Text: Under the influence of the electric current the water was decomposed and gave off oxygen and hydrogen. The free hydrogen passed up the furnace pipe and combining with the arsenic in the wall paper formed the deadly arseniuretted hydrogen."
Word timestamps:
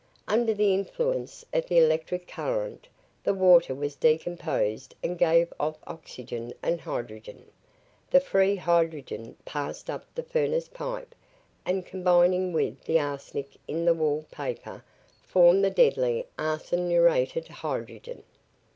Under 0.27 0.51
the 0.51 0.73
influence 0.73 1.45
of 1.53 1.67
the 1.67 1.77
electric 1.77 2.27
current 2.27 2.87
the 3.23 3.35
water 3.35 3.75
was 3.75 3.95
decomposed 3.95 4.95
and 5.03 5.15
gave 5.15 5.53
off 5.59 5.77
oxygen 5.85 6.53
and 6.63 6.81
hydrogen. 6.81 7.45
The 8.09 8.19
free 8.19 8.55
hydrogen 8.55 9.37
passed 9.45 9.91
up 9.91 10.05
the 10.15 10.23
furnace 10.23 10.69
pipe 10.69 11.13
and 11.67 11.85
combining 11.85 12.51
with 12.51 12.83
the 12.85 12.99
arsenic 12.99 13.51
in 13.67 13.85
the 13.85 13.93
wall 13.93 14.25
paper 14.31 14.83
formed 15.21 15.63
the 15.63 15.69
deadly 15.69 16.25
arseniuretted 16.39 17.49
hydrogen." 17.49 18.23